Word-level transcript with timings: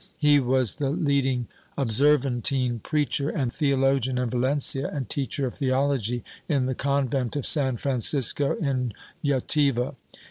He 0.17 0.39
was 0.39 0.77
the 0.77 0.89
leading 0.89 1.47
Observantine 1.77 2.79
preacher 2.81 3.29
and 3.29 3.53
theologian 3.53 4.17
in 4.17 4.31
Valencia 4.31 4.89
and 4.89 5.07
teacher 5.07 5.45
of 5.45 5.53
theology 5.53 6.23
in 6.49 6.65
the 6.65 6.73
convent 6.73 7.35
of 7.35 7.45
San 7.45 7.77
Francisco 7.77 8.55
in 8.55 8.93
Jativa. 9.23 9.93